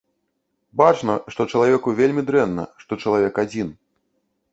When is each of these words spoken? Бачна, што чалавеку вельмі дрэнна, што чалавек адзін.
Бачна, 0.79 1.17
што 1.35 1.41
чалавеку 1.51 1.93
вельмі 1.99 2.23
дрэнна, 2.29 2.63
што 2.85 2.99
чалавек 3.05 3.33
адзін. 3.45 3.69